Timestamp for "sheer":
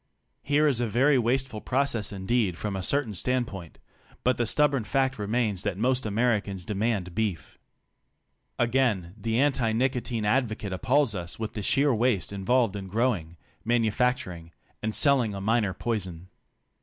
11.61-11.93